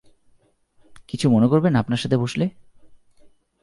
[1.07, 2.49] কিছু মনে করবেন আপনার সাথে বসলে?